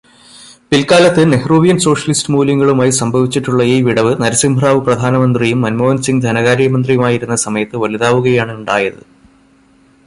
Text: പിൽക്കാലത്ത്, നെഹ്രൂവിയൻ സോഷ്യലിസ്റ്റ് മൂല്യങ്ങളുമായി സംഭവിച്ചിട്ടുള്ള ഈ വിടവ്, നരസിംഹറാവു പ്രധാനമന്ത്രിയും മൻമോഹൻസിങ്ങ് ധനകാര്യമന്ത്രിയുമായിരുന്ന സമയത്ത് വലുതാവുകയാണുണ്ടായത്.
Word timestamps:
പിൽക്കാലത്ത്, 0.71 1.33
നെഹ്രൂവിയൻ 1.33 1.79
സോഷ്യലിസ്റ്റ് 1.79 2.33
മൂല്യങ്ങളുമായി 2.33 2.89
സംഭവിച്ചിട്ടുള്ള 2.89 3.63
ഈ 3.63 3.81
വിടവ്, 3.81 4.15
നരസിംഹറാവു 4.23 4.79
പ്രധാനമന്ത്രിയും 4.79 5.61
മൻമോഹൻസിങ്ങ് 5.61 6.21
ധനകാര്യമന്ത്രിയുമായിരുന്ന 6.21 7.35
സമയത്ത് 7.35 7.77
വലുതാവുകയാണുണ്ടായത്. 7.77 9.01